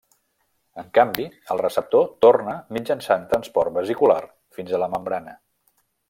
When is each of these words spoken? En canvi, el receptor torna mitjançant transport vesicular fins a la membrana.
En 0.83 0.87
canvi, 0.97 1.25
el 1.55 1.59
receptor 1.61 2.07
torna 2.27 2.55
mitjançant 2.77 3.27
transport 3.33 3.75
vesicular 3.79 4.17
fins 4.59 4.73
a 4.73 4.81
la 4.85 4.89
membrana. 4.95 5.37